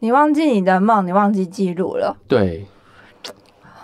[0.00, 2.16] 你忘记你的梦，你忘记记录了。
[2.28, 2.66] 对，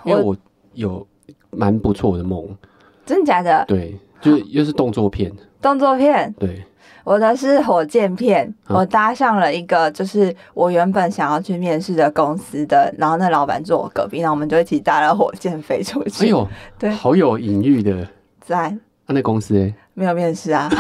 [0.05, 0.37] 因为我
[0.73, 1.07] 有
[1.51, 2.57] 蛮不错的梦。
[3.05, 3.65] 真的假的？
[3.67, 5.33] 对，就是又是动作片。
[5.61, 6.33] 动作片。
[6.39, 6.65] 对，
[7.03, 8.55] 我的是火箭片。
[8.69, 16.27] 我搭上了一个，就是我原本想要去面试的公司的，然后那老板坐我隔壁，然后我们就一起搭了火箭飞出去。
[16.27, 18.09] 哎呦， 对，好有隐喻的。
[18.41, 18.71] 在。
[19.07, 20.71] 那、啊、那公司哎，没有面试啊。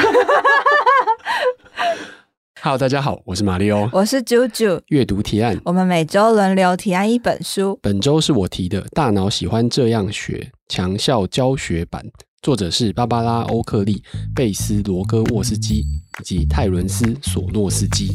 [2.64, 4.80] Hello，大家好，我是马里欧，我是啾啾。
[4.86, 7.78] 阅读提案，我们每周轮流提案一本书。
[7.82, 12.02] 本周是我提的《大脑喜欢这样学》强效教学版，
[12.41, 14.02] 作者是芭芭拉·欧克利、
[14.34, 15.80] 贝斯·罗戈沃斯基
[16.20, 18.10] 以及泰伦斯·索诺斯基。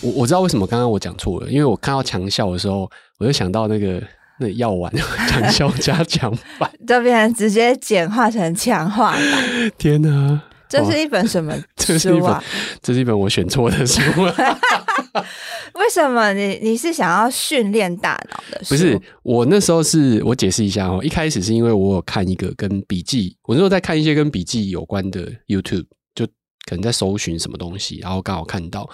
[0.00, 4.02] 我我知道为什么刚刚我讲错了，因为我看到强效的时候，我就想到那个。
[4.40, 4.92] 那药丸
[5.28, 9.72] 强效加强版， 这边直接简化成强化版。
[9.78, 11.64] 天哪，这是一本什么书啊？
[11.76, 12.42] 这是一本，
[12.82, 14.58] 这是一本我选错的书啊。
[15.74, 18.74] 为什么你你是想要训练大脑的书？
[18.74, 21.00] 不是，我那时候是我解释一下哦。
[21.02, 26.26] 一开始是因为我有看一个跟笔记，我那时候在看一些跟笔记有关的 YouTube，就
[26.66, 28.88] 可能在搜寻什么东西，然后刚好看到，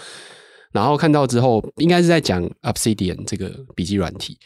[0.72, 4.36] 然后看到之后，应该是在讲 Obsidian 这个笔记软体。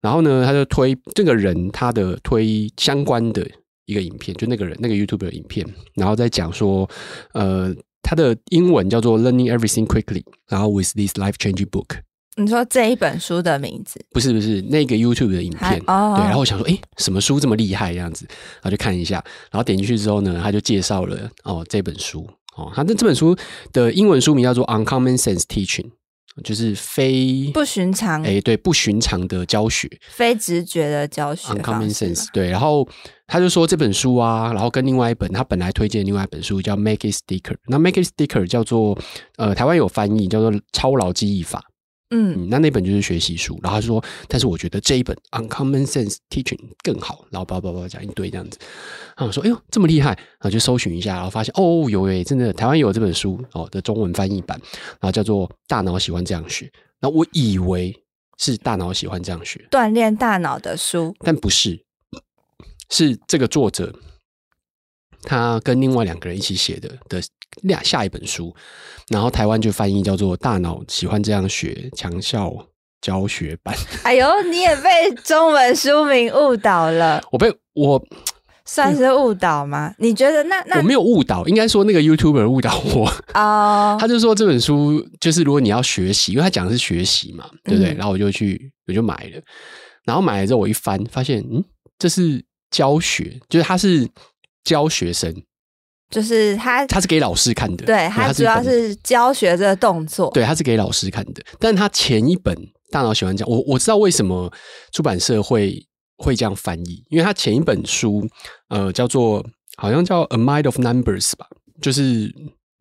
[0.00, 3.46] 然后呢，他就推这个人他的推相关的
[3.86, 6.88] 一个影片，就那个人那个 YouTube 的影片，然后再讲说，
[7.32, 11.98] 呃，他的英文叫做 Learning Everything Quickly，然后 With this life-changing book。
[12.38, 13.98] 你说这一本书的名字？
[14.10, 16.14] 不是不是那个 YouTube 的影片哦。
[16.18, 18.26] 对，然后我想说，哎，什么书这么厉害这样子？
[18.28, 23.34] 然后就看一下，然后点进去之后呢，他就介绍了哦这本书哦，他的这本书
[23.72, 25.90] 的英文书名叫做 Uncommon Sense Teaching。
[26.44, 32.50] 就是非不寻常，哎，对，不寻常的教学，非直觉的教学，uncommon sense，对。
[32.50, 32.86] 然后
[33.26, 38.98] 他就说这本书啊，然后跟另外一本他本来推荐的另外一本书叫 Make It Sticker，那 Make It Sticker 叫做
[39.36, 41.62] 呃，台湾有翻译叫做超劳记忆法。
[42.10, 48.58] 嗯，嗯，那那本就是学习书，然后他说，但是我觉得这一本 Uncommon Sense Teaching 更好，然后叭叭叭讲一堆这样子，
[49.16, 54.60] 然后我说，哎呦，这么厉害，然后就搜寻一下，然后发现哦，有诶，真的台湾有这本书哦的中文翻译版，
[55.00, 56.66] 然后叫做《大脑喜欢这样学》，
[57.00, 57.94] 那我以为
[58.38, 61.84] 是大脑喜欢这样学，锻炼大脑的书，但不是，
[62.90, 63.92] 是这个作者
[65.26, 67.20] 他跟另外两个人一起写的的。
[67.66, 68.54] 下下一本书，
[69.08, 72.54] 然后台湾就翻译叫做《大脑喜欢这样学强效
[73.00, 73.74] 教学版》。
[74.04, 77.22] 哎呦，你也被中文书名误导了。
[77.32, 78.04] 我被我
[78.66, 79.94] 算是误导吗？
[79.96, 83.10] 你觉得那那我没有误导，应该说那个 YouTuber 误导我。
[83.32, 87.94] 哦， 他就说这本书就是如果你要学习，因为他讲的是学习嘛，对不对？
[87.94, 89.40] 嗯、然后我就去我就买了，
[90.04, 91.64] 然后买了之后我一翻发现，嗯，
[91.98, 94.06] 这是教学，就是他是
[94.66, 95.32] 教学生。
[96.08, 97.84] 就是他，他是给老师看的。
[97.84, 100.30] 对，他主要是教学这个动作。
[100.30, 101.42] 对，他是给老师看的。
[101.58, 102.54] 但是他前一本
[102.92, 104.48] 《大脑喜欢讲》，我我知道为什么
[104.92, 105.84] 出版社会
[106.18, 108.24] 会这样翻译，因为他前一本书
[108.68, 109.44] 呃叫做
[109.78, 111.48] 好像叫《A Mind of Numbers》吧，
[111.82, 112.32] 就是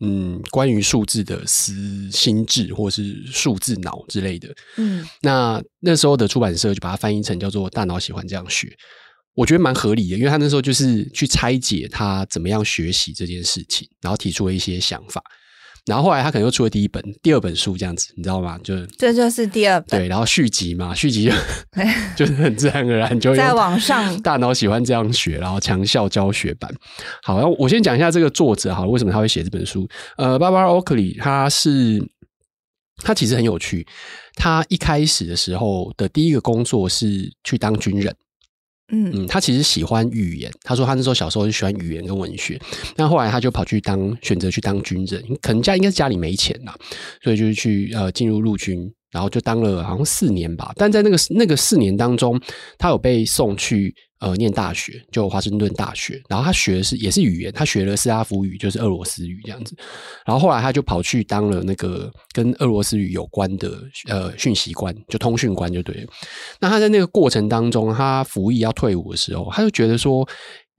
[0.01, 1.73] 嗯关于数字的思
[2.11, 4.53] 心智或是数字脑之类的。
[4.77, 8.67] 嗯，那那时候的出版社就把它翻译成叫做《大脑喜欢这样学》。
[9.35, 15.21] 我觉得蛮合理的，因为他那时候就是去拆解他怎么样学习这件事情，然后提出了一些想法，
[15.85, 18.57] 然后后来他可能又出了第一本、第二本书这样子，你知道吗？
[18.63, 21.31] 就这就是第二本，对，然后续集嘛，续集就
[22.15, 24.17] 就是很自然而然就在网上。
[24.23, 26.73] 大脑喜欢这样学，然后强效教学版。
[27.21, 29.85] 好，然后我先讲一下这个作者，好，为什么他会写这本书？
[30.17, 32.01] 呃，Barbara Oakley，他是
[33.03, 33.85] 他其实很有趣，
[34.35, 38.15] 他一开始的时候的第一个工作是去当军人。
[38.91, 40.51] 嗯，他其实喜欢语言。
[40.63, 42.59] 他说他那时候小时候就喜欢语言跟文学，
[42.95, 46.75] 但后来他就跑去当选择去当军人，可能家应该是家里没钱啦，
[47.23, 50.71] 所以就去呃进入陆军，然后就当了好像四年吧。
[50.75, 52.39] 但在那个那个四年当中，
[52.77, 53.93] 他有被送去。
[54.25, 59.77] 呃，念大学就华盛顿大学，然后他学的是也是语言，他学了斯拉夫语，就是俄罗斯语这样子。
[60.25, 66.07] 然后后来他就跑去当了那个跟俄罗斯语有关的呃讯息官，就通讯官就对了。
[66.59, 70.27] 那他在那个过程当中，他服役要退伍的时候，他就觉得说，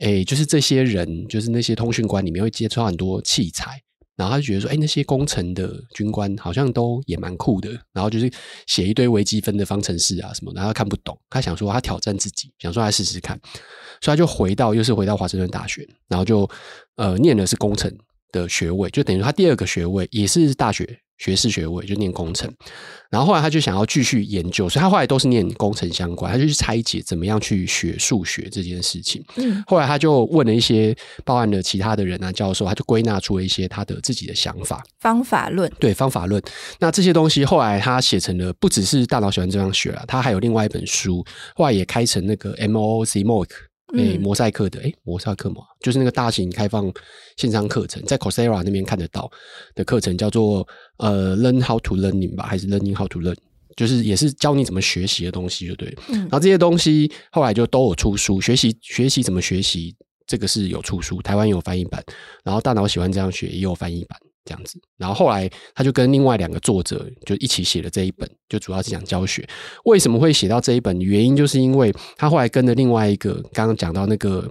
[0.00, 3.80] 哎，就是这些人，就是那些通讯官里面会接触到很多器材。
[4.16, 7.70] 然后他就觉得说，哎，那些工程的军官好像都也蛮酷的。
[7.92, 8.30] 然后就是
[8.66, 11.18] 写一堆微积分的方程式啊什么，然后他看不懂。
[11.28, 13.38] 他想说他挑战自己，想说来试试看。
[14.00, 16.48] 所以他就回到，又是回到华盛顿大学，然后就
[16.96, 17.94] 呃念的是工程
[18.32, 22.52] 的学位，就等于他第二个学位也是大学学士学位，就念工程。
[23.08, 29.24] 然后后来他就想要继续研究，所以他后来都是念工程相关，他就去拆解怎么样去学数学这件事情。
[29.36, 35.70] 嗯，后来他就问了一些报案的其他的人啊，教授，他就归纳出了一些他的自己的想法，方法论。
[35.78, 36.42] 对，方法论。
[36.80, 41.24] 那这些东西后来他写成了，不只是大脑喜欢这样学了，他还有另外一本书，
[41.54, 43.48] 后来也开成那个 MOOC MOOC。
[43.94, 46.92] 诶，摩赛克的诶，摩赛克嘛，就是那个大型开放
[47.36, 49.30] 线上课程，在 Coursera 那边看得到
[49.74, 50.66] 的课程，叫做
[50.96, 53.36] 呃 Learn How to Learning 吧，还是 Learning How to Learn，
[53.76, 55.96] 就是也是教你怎么学习的东西，就对。
[56.08, 59.94] 嗯，然后这些东西后来就都有出书，学习学习怎么学习，
[60.26, 62.04] 这个是有出书，台湾有翻译版，
[62.42, 64.18] 然后大脑喜欢这样学也有翻译版。
[64.46, 69.46] 这样子，然后后来他就跟另外两个作者就一起写了这一本，就主要是讲教学。
[69.84, 70.98] 为什么会写到这一本？
[71.00, 74.50] 原因就是因为他后来跟着另外一个刚刚讲到那个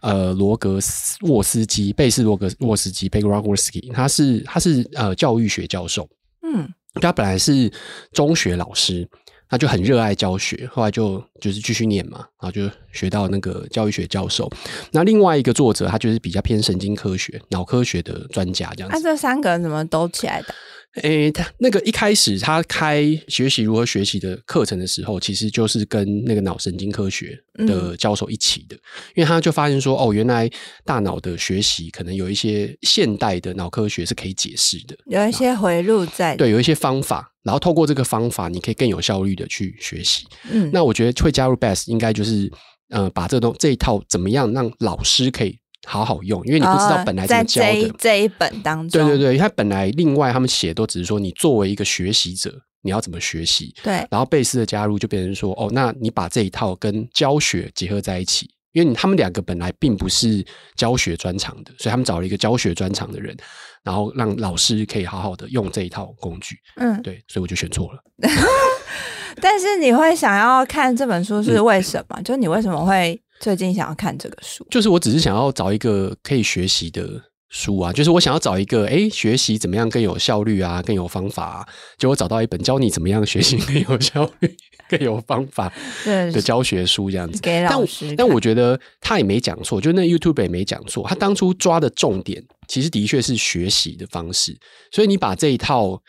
[0.00, 0.80] 呃罗格
[1.28, 6.08] 沃斯基贝斯罗格沃斯基贝格罗格沃斯基，他是他是呃教育学教授，
[6.42, 7.70] 嗯，他本来是
[8.12, 9.08] 中学老师。
[9.48, 14.50] 他就很热爱教学，后来就就是继续念嘛，然后就学到那个教育学教授。
[14.90, 18.96] 那另外一个作者，他就是比较偏神经科学、脑科学的专家这样子。
[18.96, 20.54] 那、这三个人怎么都起来的？
[21.02, 28.80] 诶、欸，他那个一开始他开学习如何学习的课程的时候，其实就是跟那个脑神经科学的教授一起的，嗯、
[29.16, 30.50] 因为他就发现说，哦，原来
[30.84, 40.26] 大脑的学习可能有一些现代的脑科学是可以解释的，有一些回路在，对，有一些方法，然后透过这个方法，你可以更有效率的去学习。
[40.50, 42.50] 嗯，那我觉得会加入 Beth 应该就是，
[42.88, 45.58] 呃，把这东这一套怎么样让老师可以。
[45.86, 47.68] 好好用，因为你不知道本来怎么教的。
[47.68, 52.52] 哦、在这一这一本当中，对对对，他本来另外他们写都只是说，你作为一个学习者，
[52.82, 53.72] 你要怎么学习。
[53.82, 60.44] 对，然后贝斯的加入就变成说，哦，那你把这一套跟教学结合在一起，因为他们两个本来并不是
[60.74, 63.36] 教学专长的，所以他们找了一个教学专长的人，
[63.84, 66.56] 然后让老师可以好好的用这一套工具。
[66.76, 68.00] 嗯，对，所以我就选错了。
[69.40, 72.16] 但是你会想要看这本书是为什么？
[72.18, 73.20] 嗯、 就你为什么会？
[73.40, 84.56] 最近想要看这个书，就是我只是想要找一个可以学习的书啊，就是我想要找一个哎，学习怎么样更有效率啊，更有方法啊，结果找到一本教你怎么样学习更有效率、
[84.88, 85.72] 更有方法
[86.04, 87.40] 的教学书这样子。
[87.40, 94.58] 给老师但，但我觉得他也没讲错，就那 YouTube 也没讲错，他当初抓的重点其实的确是学习的方式，
[94.90, 96.02] 所以你把这一套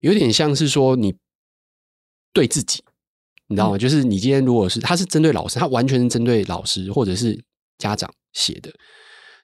[0.00, 1.14] 有点像是说你
[2.32, 2.82] 对自己。
[3.48, 3.76] 你知道吗？
[3.76, 7.38] 嗯、就是你今天如果是他是针对老师，他完全是针对老师或者是
[7.78, 8.70] 家长写的。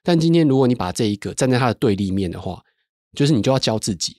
[0.03, 2.61] 但今天如果你把这一个站在他的对立面的话，
[3.17, 4.17] 就是你就要教自己。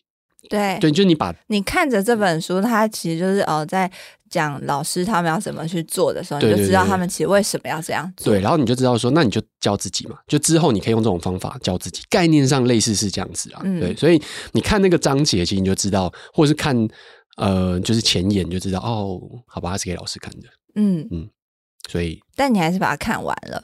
[0.49, 3.91] 对对，就是你把你看着这本书，他其实就是哦，在
[4.31, 8.33] 讲老师他们要怎么去做的时候，你就知道他们其实为什么要这样做。
[8.33, 10.17] 对，然后你就知道说，那你就教自己嘛。
[10.29, 13.61] 就之后你可以用这种方法教自己，概念上类似是这样子啊。
[13.65, 14.21] 嗯、对，所以
[14.53, 16.89] 你看那个章节，其实你就知道，或者是看。
[17.37, 21.29] 呃，就是前言就知道哦，好吧，他是给老师看的，嗯嗯，
[21.89, 23.63] 所以，但你还是把它看完了，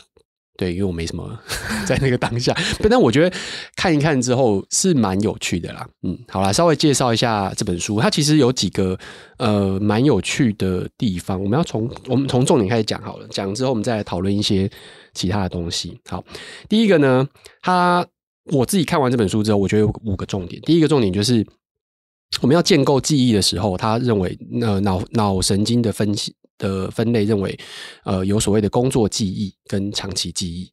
[0.59, 1.39] 对，因为我没什么
[1.87, 2.55] 在那个当下，
[2.91, 3.35] 但我觉得
[3.75, 8.99] 看一看之后是蛮有趣的啦，嗯，好啦，稍微介绍一下这本书，它其实有几个
[9.39, 14.71] 呃蛮有趣的地方，我们要从我们从重点开始讲好了，讲之后我们再来讨论一些
[15.15, 15.99] 其他的东西。
[16.11, 16.23] 好，
[16.69, 17.27] 第一个呢，
[17.63, 18.07] 它
[18.53, 21.47] 我自己看完这本书之后，我觉得有五个重点，第一个重点就是。
[22.40, 27.56] 我们要建构记忆的时候，他认为，呃，脑脑神经的分析的分类认为，
[28.05, 30.70] 呃，有所谓的工作记忆跟长期记忆。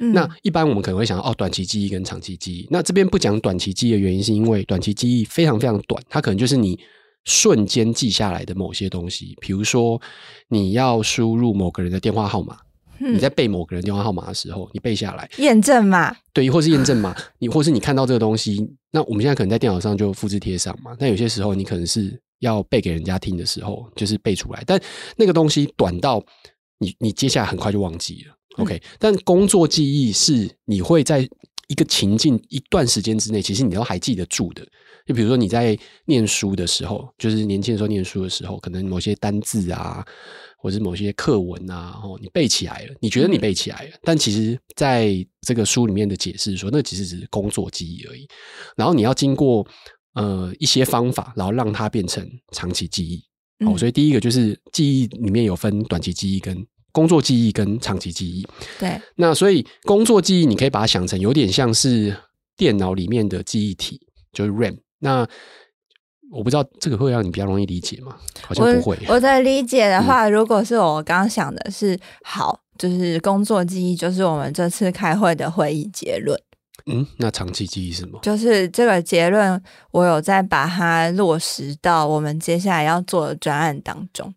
[0.00, 2.66] 嗯、那一般我们可能会想到，哦，短期记忆跟长期记忆。
[2.70, 6.80] 那这边不讲短期记忆的原因，是因为短期记忆非常非常短，它可能就是你
[7.24, 10.00] 瞬间记下来的某些东西，比如说
[10.48, 12.56] 你要输入某个人的电话号码。
[13.10, 20.94] 你在背某个人电话号码的时候，你背下来验证码，对，或是验证码，你或是你看到这个东西，那我们现在可能在电脑上就复制贴上嘛。
[20.98, 24.80] 但有些时候你可能是要背给人家听的时候，就是背出来，但
[25.16, 26.22] 那个东西短到
[26.78, 28.34] 你你接下来很快就忘记了。
[28.58, 31.26] OK，但工作记忆是你会在
[31.68, 34.62] 一个情境一段时间之内，其实你都还记得住的。
[35.06, 40.06] 就比如说你在念书的时候，就是年轻的时候念书的时候，可能某些单字啊。
[40.62, 48.28] 或者是某些课文啊，然后你背起来了，你觉得你背起来了，嗯、但其实在这个书里面的解释说，那其实只是工作记忆而已。
[48.76, 49.66] 然后你要经过
[50.14, 53.18] 呃一些方法，然后让它变成长期记忆。
[53.64, 58.46] 好、嗯，所以第一个就是记忆里面有分短期记忆、跟工作记忆、跟长期记忆。
[58.78, 62.16] 对，那所以工作记忆你可以把它想成有点像是
[62.56, 64.00] 电脑里面的记忆体，
[64.32, 64.78] 就是 RAM。
[65.00, 65.28] 那
[66.32, 68.16] 我不知道这个会让你比较容易理解吗？
[68.46, 68.98] 好像不会。
[69.06, 76.40] 我，我的理解的话，嗯、如果是我刚刚想的是好，就是工作记忆，就是我们这次开会的会议结论。
[76.86, 78.18] 嗯，那长期记忆是什么？
[78.22, 79.62] 就是这个结论，
[79.92, 84.34] 我有在把它落实到我们接下来要做的专案当中。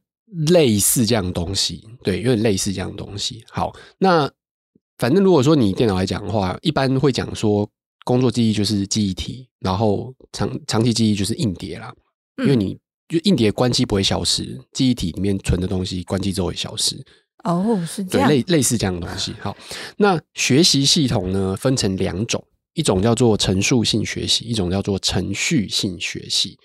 [0.47, 3.43] 类似这样东西，对，有点类似这样东西。
[3.49, 4.29] 好，那
[4.97, 7.67] 反正如果说你电脑来讲的话，一般会讲说，
[8.05, 11.93] 工作记忆就是记忆体，然后长长期记忆就是硬碟啦。
[12.37, 12.77] 因为你
[13.09, 17.03] 就硬碟关机不会消失，记忆体里面存的东西关机之后会消失。
[17.43, 18.27] 哦，是这样。
[18.27, 19.33] 对，类类似这样的东西。
[19.39, 19.55] 好，
[19.97, 22.43] 那学习系统呢，分成两种，
[22.73, 26.57] 一种叫做陈述性学习，一种叫做程序性学习。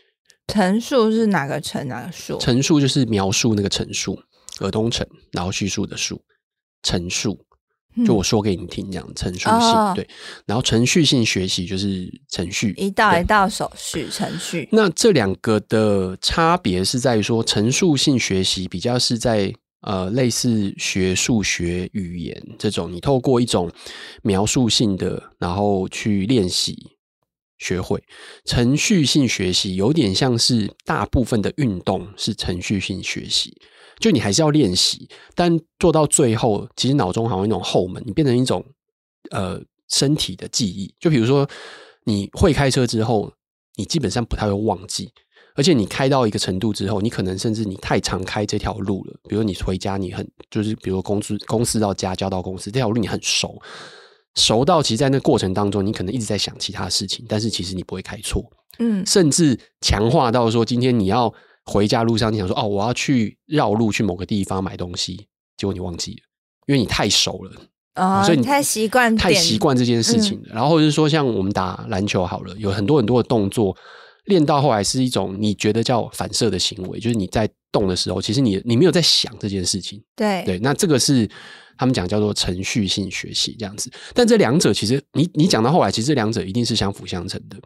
[0.48, 2.36] 陈述是哪个陈哪个述？
[2.38, 4.18] 陈述就是描述那个陈述，
[4.60, 6.20] 耳东陈，然后叙述的述，
[6.82, 7.38] 陈述。
[8.06, 10.06] 就我说给你听，这样陈述性、哦、对，
[10.46, 14.68] 然后程序性学习就是程序一道一道手续程序。
[14.70, 23.70] 那这两个的差别是在于说，陈述性学习比较是在呃类似学数学语言这种，你透过一种
[24.22, 26.92] 描述性的，然后去练习
[27.58, 28.02] 学会。
[28.44, 33.60] 程序性学习有点像是大部分的运动是程序性学习。
[34.00, 38.64] 就你还是要练习，但做到最后，其实脑中好像一种后门，你变成一种
[39.30, 40.92] 呃身体的记忆。
[40.98, 41.46] 就比如说，
[42.04, 43.30] 你会开车之后，
[43.76, 45.12] 你基本上不太会忘记，
[45.54, 49.14] 而且你开到一个程度之后，你可能甚至你太常开这条路了。
[49.28, 53.60] 比如你回家，你很就是，比如公司公司到家，交到公司这条路，你很熟，
[54.34, 58.42] 熟到其实，在那过程当中，你可能一直在想其他事情，但是其实你不会开错，
[58.78, 61.30] 嗯，甚至强化到说，今天你要。
[61.66, 66.22] 回家路上，你想说哦，我要去绕路去某个地方买东西，结果你忘记了，
[66.66, 67.52] 因为你太熟了，
[67.94, 70.48] 哦，所以你太习惯太习惯这件事情了。
[70.48, 73.76] 嗯、然后或者是说，像我们打篮球好了，有很多很多的动作，
[74.24, 80.02] 练到后来是一种你觉得叫反射的行为，就是你在动的时候，其实你你没有在想这件事情。
[80.16, 81.28] 对对，那这个是
[81.78, 83.90] 他们讲叫做程序性学习这样子。
[84.14, 87.56] 但这两者其实你你讲到后来，其实这两者一定是相辅相成的，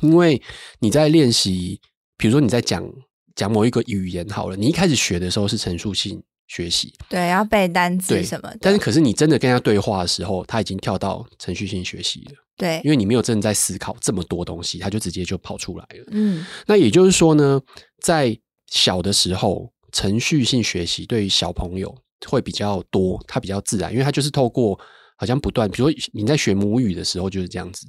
[0.00, 0.42] 因为
[0.80, 1.80] 你在练习。
[2.18, 2.86] 比如说你在讲
[3.34, 8.58] 讲某一个语言好了，你一开始学的时候是陈述性学习，对，要背单词什么的。
[8.60, 16.04] 但是可是你真的跟他对话的时候，他已经跳到程序性学习了，对，因为你没有真的在思考这么多东西，他就直接就跑出来了。
[16.10, 17.60] 嗯，那也就是说呢，
[18.02, 21.94] 在小的时候，程序性学习对于小朋友
[22.26, 24.76] 会比较多，他比较自然，因为他就是透过
[25.16, 27.86] 好像不断，比如说你在学母语的时候就是这样子。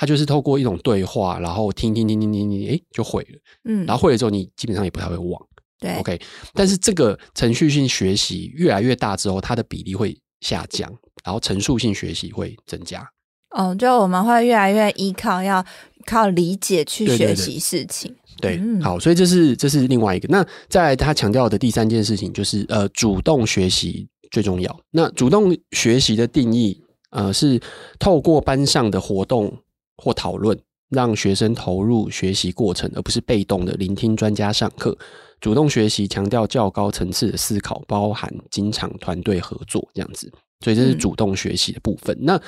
[0.00, 3.38] 他就是透过一种对话，然后听听听听听听，哎，就会了。
[3.64, 5.46] 嗯，然后会了之后，你基本上也不太会忘。
[5.78, 6.18] 对，OK。
[6.54, 10.90] 但是这个程序性学习越来越大之后，它的比例会下降，
[11.22, 13.06] 然后陈述性学习会增加。
[13.50, 15.62] 哦，就我们会越来越依靠要
[16.06, 18.10] 靠理解去学习事情。
[18.40, 20.26] 对，对，对，对，嗯，好，所以这是这是另外一个。
[20.28, 24.80] 那在他强调的第三件事情就是，呃，主动学习最重要。
[24.90, 27.60] 那主动学习的定义，呃，是
[27.98, 29.54] 透过班上的活动。
[30.00, 34.96] 或讨论，让学生投入学习过程，而不是被动的聆听专家上课。
[35.40, 40.30] 主动学习强调较高层次的思考，包含经常团队合作这样子。
[40.62, 42.14] 所以这是主动学习的部分。
[42.18, 42.42] 嗯、那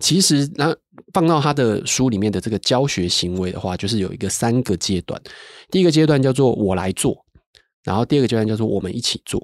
[0.00, 0.74] 其实，那
[1.12, 5.20] 放到他的书里面的这个教学行为的话，就是有一个三个阶段。
[5.70, 7.24] 第一个阶段叫做我来做，
[7.84, 9.40] 然后第二个阶段叫做我们一起做，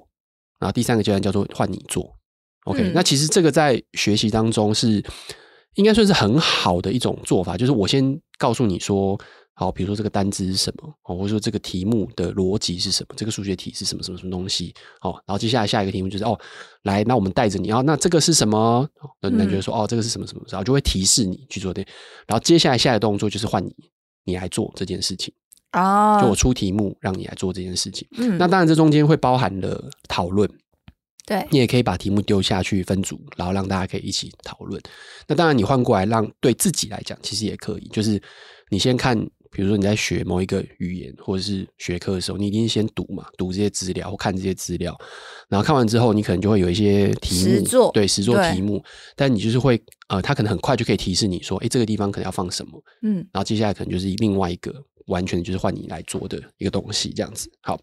[0.59, 2.13] 然后第三个阶段叫做换你做。
[2.65, 5.01] OK，、嗯、那其实这个在学习当中是。
[5.79, 9.17] 应该算是很好的一种做法，就是我先告诉你说，
[9.53, 16.37] 好，比如说这个单字是什么，或者说这个题目的逻辑是什么，这个数学题是什么什么什么东西，好，然后接下来下一个题目就是哦，
[16.83, 18.85] 来，那我们带着你，哦，那这个是什么？
[19.21, 21.87] 那你觉得说，哦，这个是什么什么，然后就会提示你去做对，
[22.27, 23.73] 然后接下来下一个动作就是换你，
[24.25, 25.33] 你来做这件事情
[25.71, 30.49] 啊，就我出题目让你来做这件事情，嗯，那当然这中间会包含了讨论。
[31.29, 34.81] 对，你也可以把题目丢下去分组，然后让大家可以一起讨论。
[35.27, 37.87] 那当然，你换过来让对自己来讲，其实也可以。
[37.89, 38.19] 就是
[38.71, 39.15] 你先看，
[39.51, 44.97] 比如说你在学某一个语言或者是学科的时候，你一定先读嘛，读这些资料或看这些资料。
[45.47, 48.83] 然后看完之后，你可能就会有一些题目，实作，对，实作题目。
[49.15, 52.83] 但你就是会，呃，他可能很快就可以提示你说，哎，这个地方可能要放什么。
[53.03, 54.73] 嗯，然后接下来可能就是另外一个。
[55.09, 57.51] 完全就是换你来做的一个东西，这样子。
[57.61, 57.79] 好，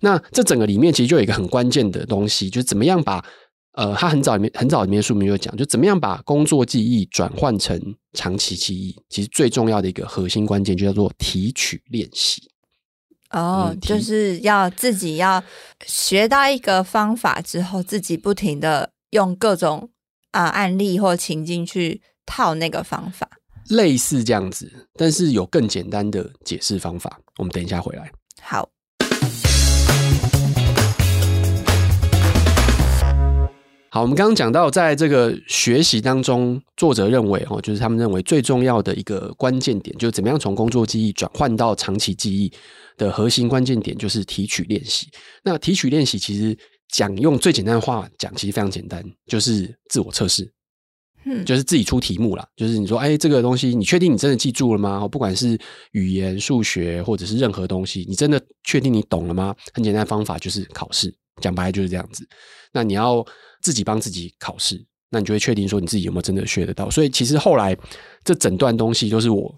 [0.00, 3.24] 那这整个里面其实就有一个很关键的东西，就是怎么样把
[3.72, 7.80] 呃，他很早里面很早里面书里面有讲，就怎么样把工作记忆转换成
[8.12, 8.96] 长期记忆。
[9.08, 12.50] 其实最重要的一个核心关键就叫做提取练习。
[13.30, 15.44] 哦，嗯、就是要自己要
[15.86, 19.90] 学到一个方法之后，自己不停的用各种
[20.32, 23.37] 啊、呃、案例或情境去套那个方法。
[23.70, 27.20] 类似这样子，但是有更简单的解释方法。
[27.36, 28.10] 我们等一下回来。
[28.40, 28.68] 好。
[33.90, 42.52] 好，我们刚刚讲到，在这个学习当中，作者认为哦，就是他们认为最重要的一个关键点，就是怎么样从工作记忆转换到长期记忆
[42.98, 45.08] 的核心关键点，就是提取练习。
[45.42, 46.56] 那提取练习其实
[46.92, 50.52] 讲用最简单的话讲，其实非常简单，就是自我测试，
[51.28, 52.46] 嗯，就是自己出题目啦。
[52.56, 55.06] 就是你说，哎，这个东西你确定你真的记住了吗？
[55.06, 55.58] 不管是
[55.92, 59.54] 语言、数学，或者是任何东西，你真的确定你懂了吗？
[59.74, 62.26] 很简单的方法就是考试，讲白了就是这样子。
[62.72, 63.24] 那你要。
[63.60, 64.80] 自己帮自己考试，
[65.10, 66.88] 那你就会确定说你自己有没有真的学得到。
[66.88, 67.76] 所以其实后来
[68.22, 69.52] 这整段东西都是我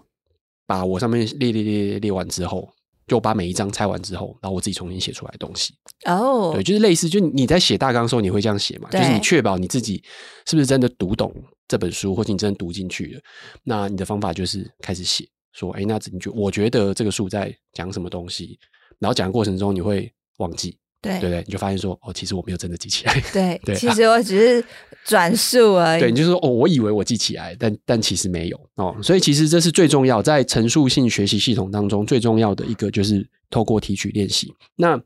[0.65, 2.67] 把我上面列列列列列完之后，
[3.05, 5.75] 就把每一章拆完之后，然后我自己重新写出来的东西。
[6.07, 6.53] 哦，oh.
[6.55, 8.89] 对，就是类似，就你在写大纲的时候，你会这样写嘛？
[8.89, 10.03] 就是你确保你自己
[10.47, 11.31] 是不是真的读懂
[11.71, 13.21] 这本书，或者你真的读进去了。
[13.63, 18.59] 那你的方法就是开始写，说，哎，那你就我觉得这个书在讲什么东西，
[18.99, 20.77] 然后讲的过程中你会忘记。
[21.01, 23.23] 对对对，你就发现说哦，其实我没有真的记起来。
[23.31, 24.63] 对 对，其实我只是
[25.05, 25.99] 转述而已。
[26.01, 28.95] 对，你就说哦，我以为我记起来，但但其实没有哦。
[29.01, 34.53] 所以其实这是最重要，在陈述性学习系统当中最重要的一个，就是透过提取练习。
[34.75, 35.01] 那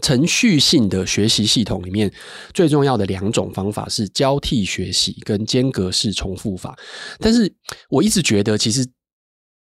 [0.00, 2.12] 程序性的学习系统里面
[2.52, 6.76] 最重要的两种方法是交替学习跟间隔式重复法。
[7.18, 7.52] 但是
[7.88, 8.86] 我一直觉得，其实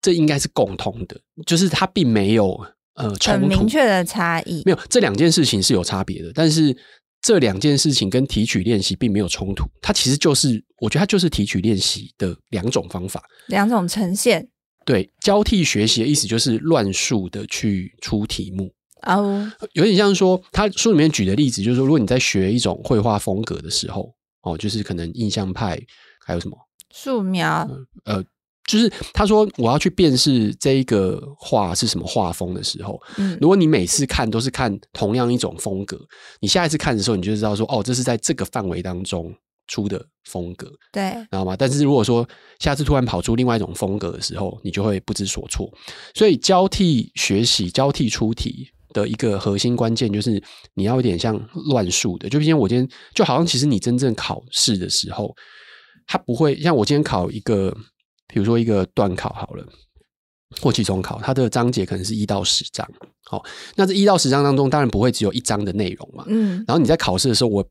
[0.01, 2.59] 这应该是共通的，就是它并没有。
[2.95, 6.75] 呃，很明确的差异没有，这两件事情是有差别的，但是
[7.21, 14.45] 这两件事情跟提取练习并没有冲突，它其实就是，我觉得它就是提取练习的两种方法，两种呈现。
[14.85, 18.69] 对，交替学习的意思就是乱数的去出题目
[19.03, 25.79] 哦，有点像说，他书里面举的例子就是说，如果你在学一种绘画风格的时候，哦，就是可能印象派，
[26.25, 26.58] 还有什么
[26.91, 27.70] 素描，
[28.05, 28.24] 呃。
[28.67, 36.00] 就是他说我要去辨识这一个画是什么画风的时候，嗯，如果你每次看都是看同样一种风格，
[36.39, 39.34] 你下一次看的时候，你就知道说，哦，这是在这个范围当中
[39.67, 41.55] 出的风格，对，知道吗？
[41.58, 42.25] 但是如果说
[42.60, 45.70] 下次突然跑出另外一种风格的时候，你就会不知所措。
[46.13, 50.41] 所以交替学习、交替出题的一个核心关键就是
[50.74, 55.36] 你要有点像乱数的，就比如我今天就好像其实你真正考试的时候，
[56.07, 57.75] 它不会像我今天考一个。
[58.33, 59.67] 比如说一个段考好了，
[60.62, 62.89] 或期中考，它的章节可能是一到十章。
[63.25, 63.43] 好，
[63.75, 66.23] 那这一到十章当中，当然不会只有一章的内容嘛。
[66.30, 66.63] 嗯。
[66.65, 67.65] 然后你在考试的时候，我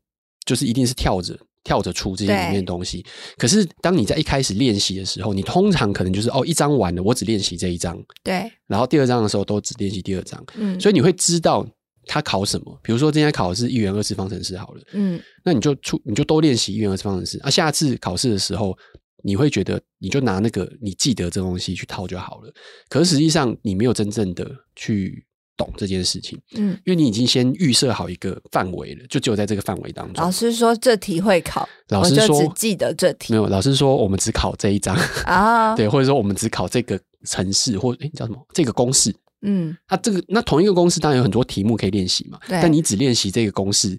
[0.44, 3.04] 就是一定是跳着跳着出这些里面的东西。
[3.36, 7.96] 可是当你在一开始练习的时候，你通常可能就是哦，一张完了，我只练习这一张。
[8.22, 8.50] 对。
[8.66, 10.44] 然后第二章的时候都只练习第二章。
[10.56, 10.78] 嗯。
[10.80, 11.66] 所以你会知道
[12.06, 12.80] 他考什么。
[12.82, 14.82] 比如说今天考的是一元二次方程式好了。
[14.92, 15.20] 嗯。
[15.44, 17.38] 那你就出你就都练习一元二次方程式。
[17.40, 18.76] 啊，下次考试的时候。
[19.22, 22.50] 你会觉得你就拿那个你记得这东西去套就好了，
[22.88, 25.22] 可是实际上你没有真正的去
[25.60, 30.24] 懂这件事情，嗯，因为你已经先预设好一个范围了，就只有在这个范围当中。
[30.24, 34.96] 老师说这题会考，老师说只记得这题，没有，老师说我们只考这一章
[35.26, 38.46] 啊， 对，或者说我们只考这个城市，或诶叫什么？
[38.54, 42.58] 这个公式，嗯，那这个那同一个公式当然有很多题目可以练习嘛，对。
[42.62, 43.98] 但你只练习这个公式，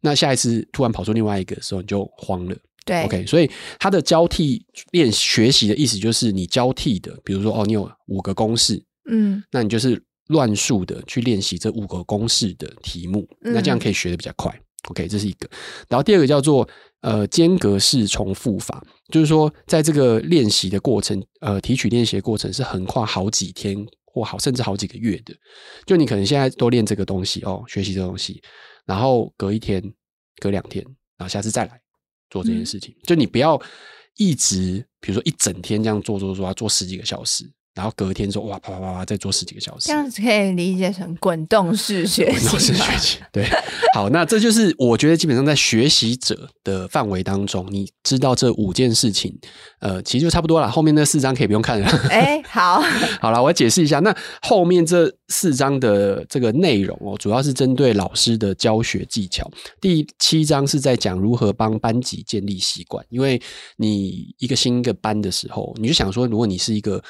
[0.00, 2.56] 那下一次突然跑出另外一个的时候你就慌了。
[2.84, 3.48] 对，OK，所以
[3.78, 14.52] 它的交替练学习的意思就是你交替的，比如说哦，你有五个公式，嗯，那你就是乱数的去练习这五个公式的题目，嗯、那这样可以学的比较快。
[14.88, 15.48] OK，这是一个。
[15.88, 16.68] 然后第二个叫做
[17.02, 25.32] 呃间隔式重复法，就是说在这个练习的过程，呃提取练习的过程是横跨好几天或好甚至好几个月的。
[25.86, 28.42] 就你可能现在都练这个东西哦，学习这个东西，
[28.84, 29.80] 然后隔一天、
[30.40, 30.84] 隔两天，
[31.16, 31.78] 然后下次再来。
[32.30, 33.60] 做这件事情，就你不要
[34.16, 37.44] 一直，比如说一整天这样做做做，要做十几个小时。
[37.74, 42.38] 然后隔天说哇啪啪啪啪再做十几个小时，这样子可以理解成滚动式学习。
[42.38, 43.46] 滚动式学习， 对。
[43.94, 49.38] 好，那这就是我觉得基本上在学习者的范围当中，你知道这五件事情，
[49.80, 50.70] 呃，其实就差不多了。
[50.70, 51.86] 后面那四章可以不用看了。
[52.08, 52.82] 哎， 好，
[53.20, 53.98] 好了，我解释一下。
[54.00, 59.50] 那后面这四章的这个内容哦，主要是针对老师的教学技巧。
[59.78, 63.40] 第七章是在讲如何帮班级建立习惯，因为
[63.76, 67.02] 你一个新一个班的时候，你就想说，如果你是一个。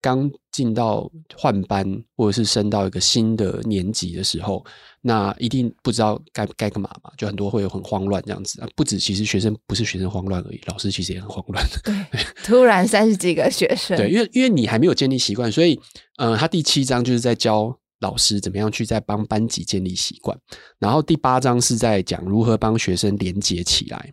[0.00, 4.64] 刚进到换班，或者是升到一个新的年级的时候，
[5.00, 8.68] 那一定不知道该该干嘛嘛，就很多会有很慌乱这样子啊。
[8.74, 11.66] 不止其实学生不是学生慌乱而已，老师其实也很慌乱。
[11.84, 15.78] 对，突然三十几个学生， 对，因为因为你还没有建立习惯，所以
[16.16, 20.36] 嗯、呃，他第七章就是在教老师怎么样去在帮班级建立习惯，
[20.78, 24.12] 然后第八章是在讲如何帮学生连接起来。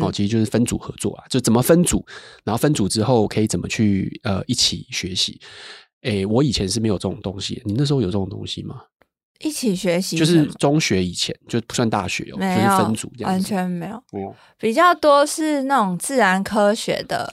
[0.00, 2.04] 哦，其实就是分组合作啊，就怎么分组，
[2.44, 5.40] 然后分组之后可以怎么去呃一起学习。
[6.02, 8.82] 诶，我以前是没有这种东西，你那时候有这种东西吗？
[9.40, 17.30] 一起学习就是中学以前就不算大学有就是分组这样，完全没有，没有比较多是那种自然科学的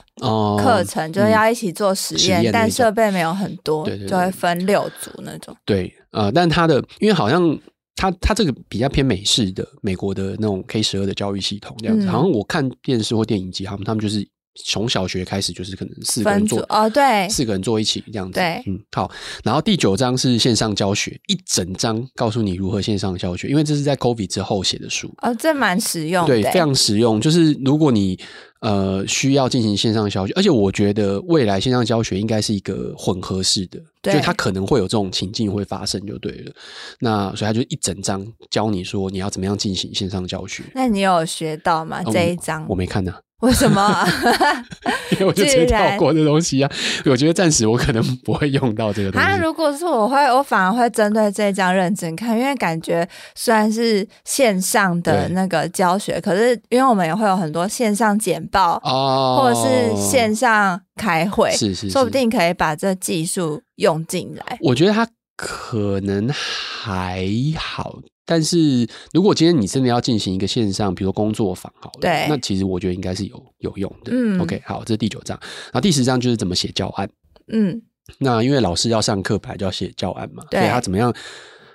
[0.62, 5.56] 课程，哦、就是要一起做实验，嗯、但设备没有很多，就会分六组那种。
[5.64, 7.58] 对，呃，但他的因为好像
[7.96, 14.28] 他他这个比较偏美式的美国的那种 K 十二的教育系统这样子，嗯、好像我看电视或电影集，他们他们就是。
[14.56, 19.10] 从小学开始就是可能四个人坐哦，对，四个人坐一起这样子，对，嗯，好。
[19.44, 27.20] 然后第九章是线上教学，一整章告诉你如何线上教学，因为这是在 COVID 之后写的书哦，这蛮实用的，对，非常实用。
[27.20, 28.20] 就是如果你
[28.60, 36.52] 呃需要进行线上教学，而且我觉得未来线上教学应该是一个混合式的，对，就它可能会有这种情境会发生就对了。
[37.00, 40.64] 那所以他就一整章教你说你要怎么样进行线上教学。
[40.76, 42.04] 那你有学到吗？
[42.12, 43.16] 这一章、嗯、我没看呢。
[43.42, 44.08] 为什么？
[45.12, 46.72] 因为我就直接跳过这东西啊！
[47.06, 49.28] 我觉得暂时我可能不会用到这个东西。
[49.28, 64.58] 啊，如果是我会，我反而会针对这一章认真看，因为感觉虽然是线上的那个教学，可是因为我们也会有很多线上简报哦，或者是线上开会，是是，是，说不定可以把这技术用进来。
[64.62, 68.00] 我觉得它可能还好。
[68.26, 74.12] 但是如果今天你真的要进行一个线上，比如说工作坊，好了，对，那其实我觉得应该是有有用的。
[74.14, 77.10] 嗯，OK，好，这是第九章，然后第十章就是怎么写教案。
[77.48, 77.82] 嗯，
[78.20, 81.14] 那因为老师要上课，本来就要写教案嘛，对，所以他怎么样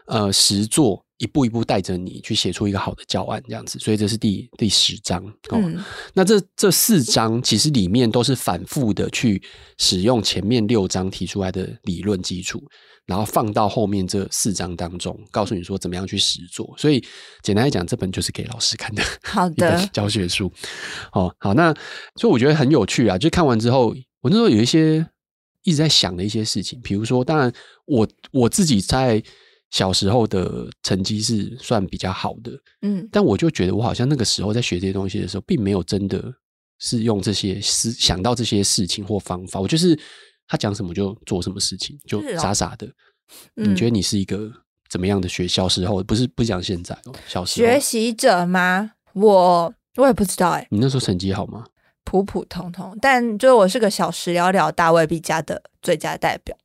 [0.06, 3.78] 呃实作，一步一步带着你去写出一个好的教案，这样子。
[3.78, 5.22] 所以这是第第十章。
[5.50, 9.42] 哦，嗯，那这这四章其实里面都是反复的去
[9.78, 12.62] 使用前面六章提出来的理论基础。
[13.06, 16.74] 然后放到后面这四章当中，告诉你说怎么样去实做。
[16.76, 17.02] 所以
[17.42, 20.52] 简单来讲，这本就是给老师看的，好的 教学书。
[21.12, 21.72] 哦，好，那
[22.16, 23.16] 所以我觉得很有趣啊。
[23.16, 25.06] 就看完之后，我那时候有一些
[25.62, 27.50] 一直在想的一些事情，比如说，当然
[27.86, 29.22] 我我自己在
[29.70, 32.52] 小时候的成绩是算比较好的，
[32.82, 36.32] 嗯，但我就觉得我好像那个时候在学这些东西的时候，并没有真的
[36.78, 39.98] 是用这些思想到这些事情或方法，我就是。
[40.50, 42.88] 他讲什么就做什么事情，就傻傻的。
[43.52, 44.50] 你觉得你是一个
[44.88, 45.46] 怎么样的学？
[45.46, 48.92] 小时候不是不是讲现在哦，小时候学习者吗？
[49.12, 50.66] 我我也不知道哎。
[50.70, 51.66] 你那时候成绩好吗？
[52.02, 56.56] 普普通通，但就我是个小时了了，大未必家的最佳代表。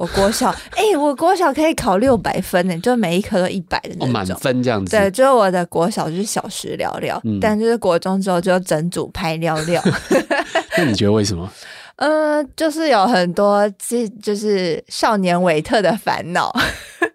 [0.00, 4.96] 我国小哎、 欸，我国小可以考六百分呢，就每一科都一百的那种，满、哦、分这样子。
[4.96, 9.82] 对，就是我的国小就是小时聊聊，嗯、但就是国中之后就整组拍聊聊。
[10.78, 11.52] 那你觉得为什么？
[11.96, 16.50] 嗯、 呃，就是有很多，这就是少年维特的烦恼，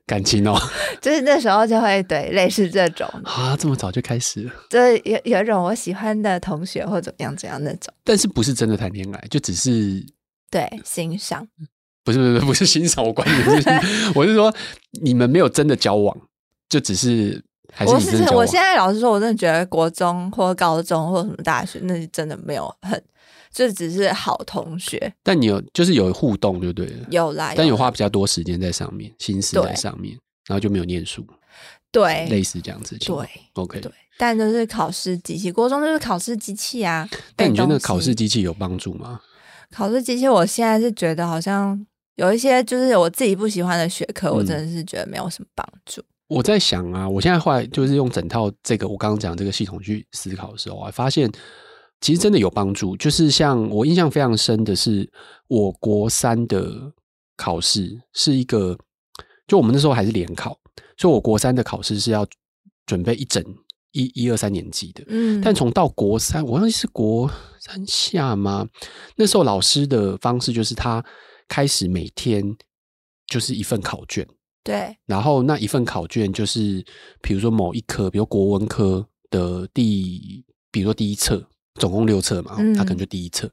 [0.05, 0.55] 感情哦，
[1.01, 3.09] 就是那时候就会对类似这种。
[3.23, 10.05] 啊，这么早就开始了，就是有有一种我喜欢的同学或怎么样怎样那种，但是不是真的谈恋爱，就只是
[10.51, 11.47] 对欣赏，
[12.05, 13.69] 不是不是 不是欣赏，我观点是，
[14.15, 14.53] 我是说
[15.01, 16.15] 你们没有真的交往，
[16.69, 17.91] 就只是还是。
[17.91, 23.03] 我是我现在老实说，我真的觉得国中或高中或什么大学，那是真的没有很。
[23.51, 27.07] 就只是好同学，但你有就是有互动，就对了。
[27.09, 30.13] 有来，但有花比较多时间在上面，心思在上面，
[30.45, 31.25] 然后就没有念书。
[31.89, 32.97] 对，类似这样子。
[32.97, 33.15] 对
[33.53, 33.79] ，OK。
[33.79, 37.07] 对，但就是考试机器，国中就是考试机器啊。
[37.37, 39.21] 但你觉得那考试机器有帮助吗？
[39.71, 46.01] 考试机器，我现在是觉得好像有一些就是我自己不喜欢的学科，我真的是觉得没有什么帮助。
[46.27, 51.31] 我在想啊，我现在后来就是用整套这个我刚刚讲这个系统去思考的时候，我还发现。
[52.01, 55.09] 其实真的有帮助，就是像我印象非常深的是，
[55.47, 56.69] 我国三的
[57.37, 58.77] 考试是一个，
[59.47, 60.55] 就我们那时候还是联考，
[60.97, 62.27] 所以我国三的考试是要
[62.85, 63.43] 准备一整
[63.93, 68.67] 一一二三年级的，嗯，但从到国三，我忘记是国三下吗？
[69.15, 71.03] 那时候老师的方式就是他
[71.47, 72.55] 开始每天
[73.27, 74.27] 就是一份考卷，
[74.63, 76.85] 对，然后那一份考卷就是
[77.21, 81.47] 比如说某一科，比如国文科的第，比如说第一册。
[81.77, 83.51] 总共六册嘛，它可能就第一册，嗯、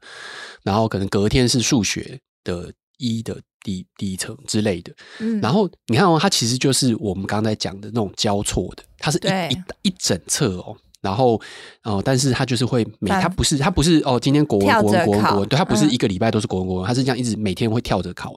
[0.62, 4.94] 然后可能隔天是数学的一的第第一册之类的。
[5.18, 10.76] 嗯、然后你看哦，它其实就是我们刚才讲的那种交错的，它是一一一整册哦。
[11.02, 11.34] 然后
[11.82, 18.34] 哦、呃，但是他就是会每他不是他不是哦，今天国文国文国文国文，对，他不是一个礼拜都是国文国文，他是这样一直每天会跳着考。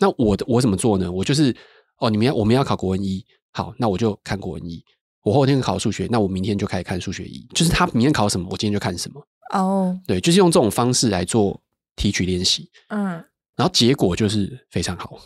[0.00, 1.12] 那我的我怎么做呢？
[1.12, 1.54] 我就是
[2.00, 4.82] 哦，你们要我们要考国文一，好，那我就看国文一。
[5.24, 9.20] 我后天考数学，那我明天就开始看数学一，就是他明天考什么，我今天就看什么。
[9.52, 9.96] 哦，oh.
[10.06, 11.60] 对，就是用这种方式来做
[11.96, 12.70] 提取练习。
[12.88, 13.22] 嗯，
[13.56, 15.18] 然后结果就是非常好。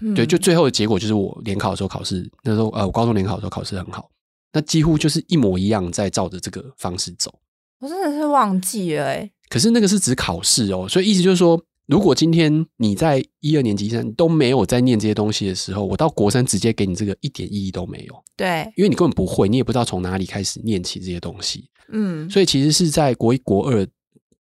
[0.00, 4.08] 嗯、对，就最后的结果就是我联考的时候考试，那时候呃，我高中联考的时候考试很好，
[4.56, 7.30] 那几乎就是一模一样，在照着这个方式走。
[7.78, 9.30] 我真的是忘记了哎。
[9.50, 18.24] 可是那个是指考试哦，所以意思就是说，如果今天你在一二年级生都没有在念这些东西的时候，我到国三直接给你这个一点意义都没有。
[18.34, 21.68] 对，因为你根本不会，你也不知道从哪里开始念起这些东西。
[21.92, 23.86] 嗯，所以其实是在国一、国二，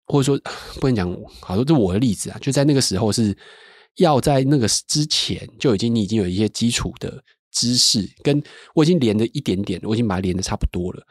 [0.07, 0.37] 或者说
[0.81, 3.33] 不能讲，好多这是我的例子啊，就在那个时候是
[3.99, 8.43] 要在那个之前就已经你已经有一些基础的知识，跟
[8.75, 11.03] 我已经连了一点点，我已经把它连得差不多了。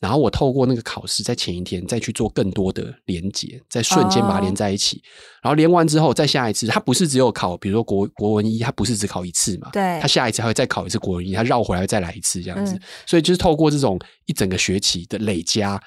[0.00, 4.96] 然后我透过那个考试，在前一天再去做更多的连接，在瞬间把它连在一起。
[4.98, 5.46] Oh.
[5.46, 9.70] 然后连完之后，再下一次，它不是只有考，比如说国国文一，它不是只考一次嘛？
[9.72, 12.76] 对，它下一次还会再考一次国文一，它绕回来再来一次这样子。
[12.76, 15.82] 嗯、所以就是透过这种一整个学期的累加，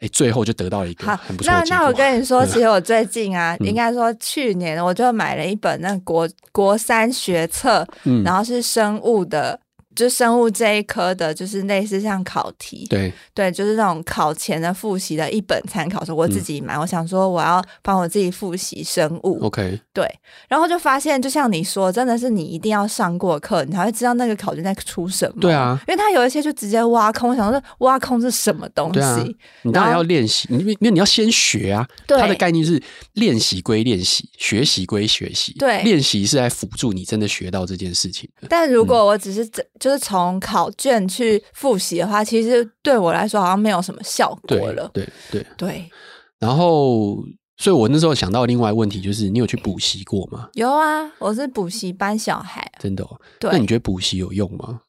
[0.00, 1.58] 哎，最后就得到一个很不错的。
[1.58, 9.60] 那那我跟你说，嗯、其实我最近啊，嗯、应该说去年我就买了一本那国国三学册，嗯、然后是生物的。
[10.00, 16.74] 就生物这一科的，就是类似像考题，对对，就是那种考前的复习的一本参考书，我自己买。
[16.74, 20.10] 嗯、我想说，我要帮我自己复习生物，OK，对。
[20.48, 25.34] 然后就发现，就像你说，真的是你一定要上过课，你才会知道那个考卷在出什么。
[25.38, 29.00] 对啊，因为他有一些就直接挖空，我想说挖空是什么东西？
[29.00, 29.26] 啊、
[29.64, 31.86] 你当然要练习，因为因为你要先学啊。
[32.06, 32.82] 对，它的概念是
[33.12, 35.52] 练习归练习，学习归学习。
[35.58, 38.30] 对，练习是来辅助你真的学到这件事情。
[38.48, 39.46] 但如果我只是
[39.78, 44.90] 就是从考卷去复习的话，其实对我来说好像没有什么效果了。
[44.94, 45.90] 对对对，对。
[46.38, 47.16] 然后，
[47.58, 50.48] 所以我那时候想到另外问题，就是你有去补习过吗？
[50.54, 52.66] 有啊，我是补习班小孩。
[52.78, 53.20] 真的哦？
[53.38, 53.50] 对。
[53.52, 54.80] 那你觉得补习有用吗？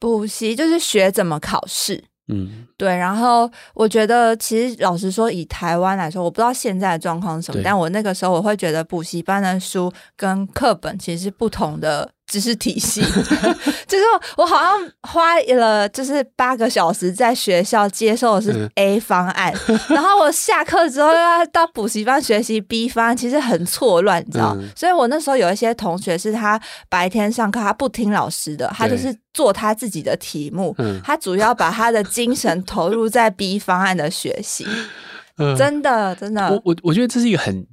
[0.00, 2.02] 补习就是学怎么考试。
[2.28, 2.88] 嗯，对。
[2.88, 12.10] 然后我觉得，其实老实说，以台湾来说，我不知道现在的状况是什么，但我那个时候我会觉得，补习班的书跟课本其实是不同的。
[12.26, 13.00] 知识体系，
[13.86, 14.04] 就是
[14.36, 24.56] 我好像花了就是八个小时在学校接受的是 A 方案，嗯、 然后我下课之后又要到补习班学习 B 方案，其实很错乱，你知道？
[24.58, 34.66] 嗯、所以我那时候有一些同学是他白天上课他不听老师的，他就是做他自己的题目，嗯、他主要把他的精神投入在 B 方案的学习，
[35.38, 37.64] 嗯、真的真的，我我我觉得这是一个很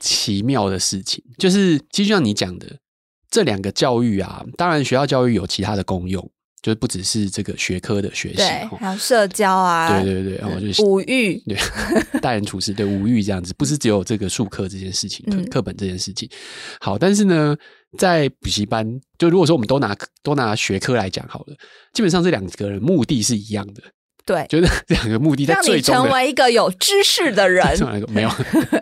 [0.00, 2.66] 奇妙的事情，就是其实就像你讲的。
[3.32, 6.22] 这两个教育啊，当然学校教育有其他的功用，
[6.60, 11.56] 就是不只是这个学科的学习，对，还有社交啊，对对对，然后就是五育，对，
[12.20, 16.28] 待人处事，对五育这样子，不是只有这个术科这件事情，嗯、课本这件事情。
[16.78, 17.56] 好，但是呢，
[17.96, 21.56] 在补习班，就如果说我们都拿都拿学科来讲好了，
[21.94, 23.82] 基本上这两个人目的是一样的。
[24.24, 27.66] 对，就是两个目的在最终，让你成为一个有知识的人。
[28.08, 28.30] 没有，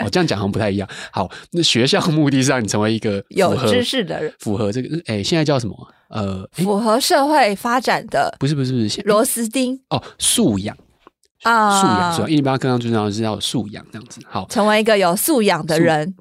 [0.04, 0.88] 我 这样讲好像不太一样。
[1.10, 5.74] 好，那学校目的是让你成为一个有知识的人，符合这个哎，现在叫什么？
[6.08, 10.76] 呃，符合社会发展的，不是不是不是螺丝钉哦，素养
[11.42, 12.28] 啊，素养是吧？
[12.28, 14.20] 一般刚刚就讲是要素养这样子。
[14.28, 16.14] 好，成为一个有素养的人。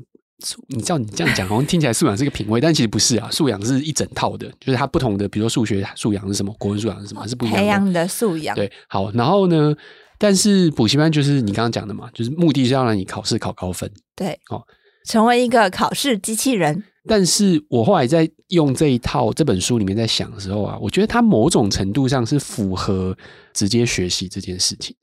[0.68, 3.30] 你知道你这样讲，好像听起来素养是个品味，但其实不是啊。
[3.34, 7.62] 素养是一整套的，就是它不同的，比如说数学素养是什么，国文素养是什么，是不一样的。
[7.62, 8.56] 培养的素养。
[8.56, 9.76] 对，好，然后呢？
[10.22, 13.90] 但是补习班就是你刚刚讲的嘛，就是目的是要让你考试考高分。
[14.18, 14.62] 对，哦，
[15.06, 16.84] 成为一个考试机器人。
[17.08, 23.18] 但是我后来在用这一套这本书里面在想的时候啊，我觉得它某种程度上是符合
[23.54, 24.94] 直接学习这件事情。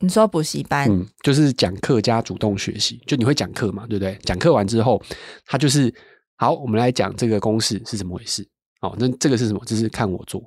[0.00, 4.16] 你说补习班，嗯，就是讲课加主动学习，就你会讲课嘛，对不对？
[4.22, 5.02] 讲课完之后，
[5.44, 5.92] 他就是
[6.36, 8.46] 好，我们来讲这个公式是怎么回事。
[8.80, 9.60] 哦，那这个是什么？
[9.66, 10.40] 这是看我做，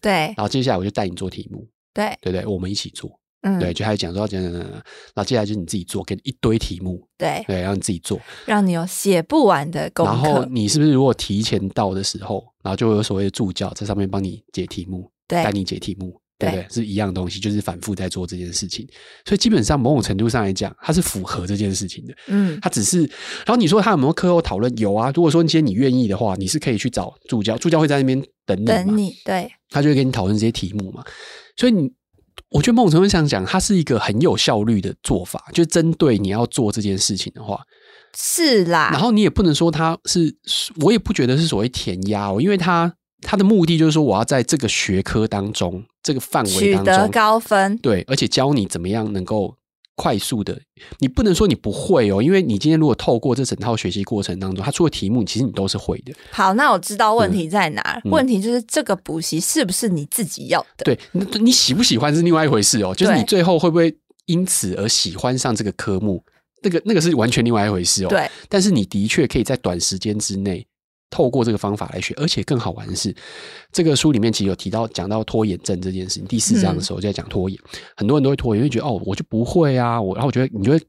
[0.00, 0.10] 对。
[0.10, 3.10] 然后接下来我就带你做题目，对，对对，我们一起做，
[3.42, 4.82] 嗯，对，就开始讲说讲讲讲讲，然
[5.16, 10.12] 后接下来就是你自己做，给你一堆题目，对对，让你自己做，让你有写不完的功课。
[10.12, 16.18] 然后你是不是如果提前到的时候，然后就会有所谓的助教在上面帮你解题目，对，带你解题目。
[16.44, 16.74] 对不对？
[16.74, 18.86] 是一样的东西，就是反复在做这件事情，
[19.24, 22.14] 所以基本上某种程度上来讲，它是符合这件事情的。
[22.28, 24.76] 嗯，它只是，然后你说他有没有课后讨论？
[24.78, 25.10] 有啊。
[25.14, 31.02] 如果说今天你愿意的话，你是可以去找助教，助教会在那边等你，等你，对，他就会跟你讨论这些题目嘛。
[31.56, 31.90] 所以你，
[32.50, 37.60] 我觉得某种程度上讲，它是一个很有效率的做法，就针对你要做这件事情的话，
[38.16, 38.90] 是啦。
[38.92, 40.36] 然后你也不能说它是，
[40.80, 42.92] 我也不觉得是所谓填鸭哦，因为它。
[43.26, 47.76] 他的目的就是说，我要在这个学科当中，这个范围当中取得高分。
[47.78, 49.56] 对，而且教你怎么样能够
[49.96, 50.60] 快速的。
[50.98, 56.12] 你不能说你不会哦，因为你今天如果透过这整套学习过程当中，他出的题目，其实你都是会的。
[56.30, 58.00] 好，那我知道问题在哪。
[58.04, 60.84] 嗯、问题就是这个补习是不是你自己要的？
[60.84, 60.98] 对，
[61.40, 62.94] 你喜不喜欢是另外一回事哦。
[62.94, 66.22] 就是你最后会不会因此而喜欢上这个科目，
[66.62, 68.08] 那个那个是完全另外一回事哦。
[68.08, 70.66] 对，但是你的确可以在短时间之内。
[71.10, 73.14] 透过这个方法来学，而且更好玩的是，
[73.70, 76.24] 这个书里面其实有提到讲到拖延症这件事情。
[76.26, 77.58] 第四章的时候就在讲拖延，
[77.96, 80.80] 很多人都会拖延，会觉得哦，我就不会啊，我然后我觉得你就会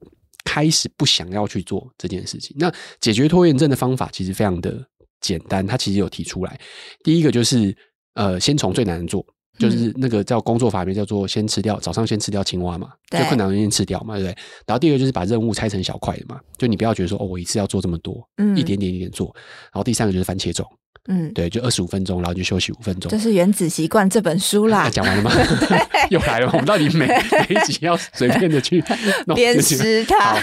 [0.43, 2.55] 开始不想要去做这件事情。
[2.59, 4.83] 那解决拖延症的方法其实非常的
[5.21, 6.59] 简单，他其实有提出来。
[7.03, 7.75] 第一个就是
[8.13, 9.25] 呃，先从最难的做，
[9.57, 14.37] 就是那个叫工作法里面叫做先吃掉早上先吃掉青蛙嘛，最困难的先吃掉嘛，对不对？
[14.65, 19.33] 然后第二个就是把任务拆成小块的嘛，就你不要觉得说哦，我一次要做这么多，嗯，一点点一点做。
[19.65, 20.65] 然后第三个就是番茄钟。
[21.07, 23.11] 嗯，对，就二十五分钟，然后就休息五分钟。
[23.11, 24.89] 这是《原子习惯》这本书啦。
[24.89, 25.31] 讲完了吗？
[26.09, 26.47] 又来了。
[26.51, 27.05] 我们到底每
[27.47, 28.83] 每一集要随便的去
[29.35, 30.35] 鞭尸它？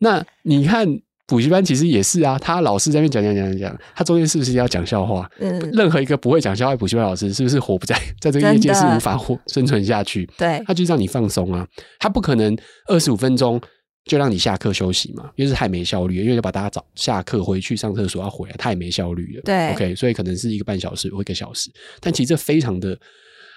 [0.00, 0.86] 那你看
[1.26, 5.30] 补习班其实也是啊，他老师在那边讲讲讲讲讲，他中间是不是要讲笑话？
[5.38, 10.28] 嗯，任何一个不会讲笑话的补习班老师，是不是活不在在这个业界是无法活生存下去？
[10.36, 11.66] 对，他就让你放松啊，
[11.98, 12.56] 他不可能
[12.86, 13.60] 二十五分钟。
[14.06, 19.42] 就让你下课休息嘛，因为是太没效率，因为要把大家早下课回去上厕所要回来，太没效率了。
[19.46, 21.70] 对，OK，所以可能是一个半小时或一个小时，
[22.02, 22.94] 但其实这非常的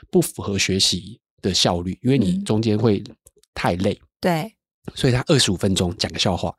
[0.09, 3.03] 不符合学习的效率，因为你中间会
[3.53, 3.91] 太累。
[3.91, 4.53] 嗯、对，
[4.95, 6.49] 所以他二十五分钟讲个笑话，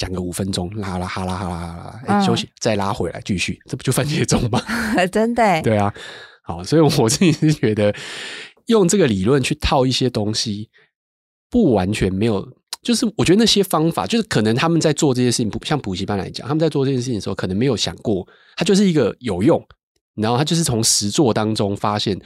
[0.00, 4.58] 讲个五分钟，拉拉哈拉哈拉哈拉，哎、嗯，休息再拉回来继续，这不就番茄钟吗？
[5.12, 5.42] 真的。
[5.60, 5.92] 对啊，
[6.42, 7.94] 好，所以我自己是觉得
[8.68, 10.70] 用这个理论去套一些东西，
[11.50, 12.50] 不完全没有。
[12.82, 19.62] 就是我觉得那些方法，就是可能他们在做这些事情，不像补习班来讲，他们在做这件事情的时候，可能没有想过，它就是一个有用，
[20.14, 22.18] 然后他就是从实作当中发现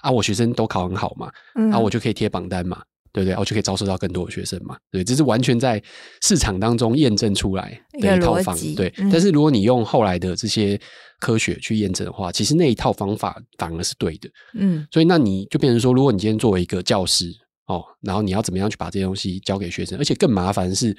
[0.00, 2.82] 啊，我学生都考很好嘛，嗯，然后我就可以贴榜单嘛，
[3.12, 3.36] 对不对？
[3.36, 5.82] 我就可以招收到更多的学生嘛，对，这是完全在
[6.22, 8.92] 市场当中验证出来的一套方法，对。
[9.10, 10.80] 但是如果你用后来的这些
[11.20, 14.86] 科学去验证的话，其实那一套方法反而是对的，嗯。
[14.90, 17.32] 所以那你就变成说，如果你今天作为一个教师。
[17.66, 19.96] 哦，然后你要怎么样去把这些东西教给学生？
[19.96, 20.94] 而且更麻烦的是，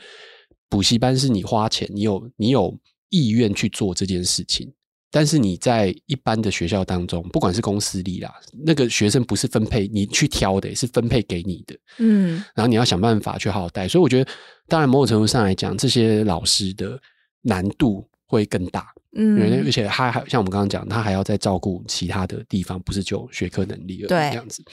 [0.69, 2.73] 补习班是你花钱，你有你有
[3.09, 4.73] 意愿去做这件事情，
[5.15, 8.33] 但是你在一般的学校当中，不管是公私立啦，
[8.65, 11.75] 那个学生不是分配你去挑的，是分配给你的。
[11.99, 13.87] 嗯，然后你要想办法去好好带。
[13.87, 14.31] 所以我觉得，
[14.67, 16.99] 当然某种程度上来讲，这些老师的
[17.43, 18.87] 难度会更大。
[19.15, 24.07] 嗯，而且他还像我们刚刚讲，他还要再照顾其他的地方，不是就学科能力了。
[24.07, 24.63] 对，这样子。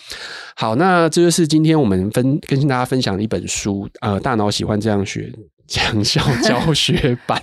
[0.57, 5.31] 好，那这就是今天我们分跟大家分享的一本书，呃，大脑喜欢这样学
[5.69, 7.43] 强效教学版。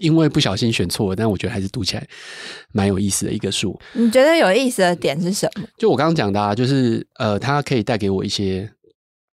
[0.00, 2.06] 因为不小心选错了，但我觉得还是读起来
[2.72, 3.78] 蛮有意思的一个书。
[3.92, 5.66] 你觉得有意思的点是什么？
[5.78, 8.70] 就我刚刚讲的，啊，就是呃，它可以带给我一些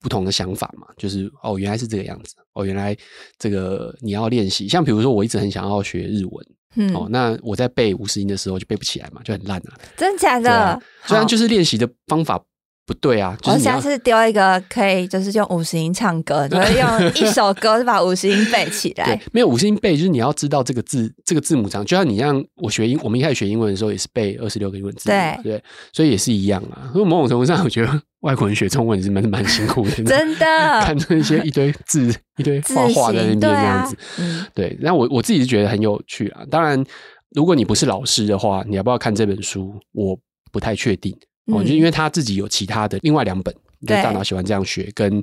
[0.00, 0.86] 不同的想法嘛。
[0.96, 2.34] 就是哦，原来是这个样子。
[2.54, 2.96] 哦，原来
[3.38, 6.46] 这个你要练习，像比如说，我一直很想要学日文。
[6.76, 9.78] 嗯，哦，那我在背五十音的时候就背不起来嘛，就很烂啊。
[9.96, 10.80] 真的假的？
[11.04, 12.40] 虽然就是练习的方法
[12.86, 13.36] 不对啊。
[13.40, 19.04] 就是、我下次丢一个可以，就是用五十音唱歌，就是用一首歌就把五十音背起来。
[19.16, 21.84] 对，没有五十音背，就是你要知道这个字，这个字母长。
[21.84, 25.62] 就像你让我学英，我们一开始学英文的时候也是背二十六个英文字母，对，
[25.92, 26.90] 所以也是一样啊。
[26.92, 28.00] 所以某种程度上，我觉得。
[28.20, 30.44] 外国人学中文也是蛮蛮辛苦的， 真的。
[30.82, 33.96] 看那些一堆字、一堆画画在那边这样子，
[34.52, 34.76] 对。
[34.78, 36.42] 那、啊嗯、我我自己是觉得很有趣啊。
[36.50, 36.84] 当然，
[37.30, 39.72] 如果你不是老师的话，你要不要看这本书？
[39.92, 40.18] 我
[40.52, 41.16] 不太确定。
[41.52, 43.54] 我觉得因为他自己有其他的另外两本，
[43.86, 45.22] 对、嗯，大脑喜欢这样学，跟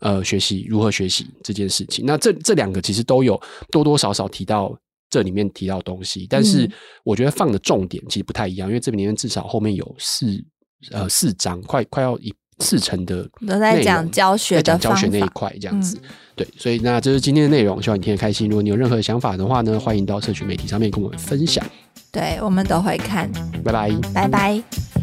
[0.00, 2.04] 呃学习如何学习这件事情。
[2.06, 4.76] 那这这两个其实都有多多少少提到
[5.10, 6.70] 这里面提到东西，但是
[7.04, 10.44] 我觉得放的重点其实不太一样，因为这里面至少后面有四。
[10.92, 18.48] 呃，四章快快要一四成的都在讲教学的教学那一块这样子，嗯，对，所以那这是今天的内容，希望你听得开心。
[18.48, 21.66] 如果你有任何想法的话呢，欢迎到社群媒体上面跟我们分享，
[22.12, 23.28] 对，我们都会看。
[23.64, 24.97] 拜拜，拜拜。